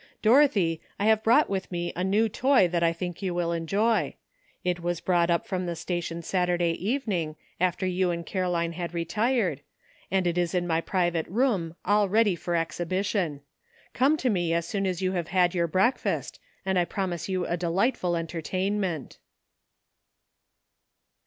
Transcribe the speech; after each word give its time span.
Dorothy, 0.23 0.81
I 0.99 1.05
have 1.05 1.21
brought 1.21 1.47
with 1.47 1.71
me 1.71 1.93
a 1.95 2.03
new 2.03 2.27
toy 2.27 2.67
that 2.67 2.81
I 2.81 2.91
think 2.91 3.21
you 3.21 3.35
will 3.35 3.51
enjoy. 3.51 4.15
It 4.63 4.79
was 4.79 4.99
brought 4.99 5.29
up 5.29 5.45
from 5.45 5.67
the 5.67 5.75
station 5.75 6.23
Saturday 6.23 6.71
evening, 6.71 7.35
after 7.59 7.85
you 7.85 8.09
and 8.09 8.25
Caroline 8.25 8.71
had 8.73 8.95
retired, 8.95 9.61
and 10.09 10.25
is 10.25 10.55
in 10.55 10.65
my 10.65 10.81
private 10.81 11.27
room 11.27 11.75
all 11.85 12.09
ready 12.09 12.35
for 12.35 12.55
exhibition. 12.55 13.41
Come 13.93 14.17
to 14.17 14.31
me 14.31 14.55
as 14.55 14.67
soon 14.67 14.87
as 14.87 15.03
you 15.03 15.11
have 15.11 15.27
had 15.27 15.53
your 15.53 15.67
breakfast, 15.67 16.39
and 16.65 16.79
I 16.79 16.85
promise 16.85 17.29
you 17.29 17.45
a 17.45 17.55
delightful 17.55 18.15
entertainment." 18.17 19.19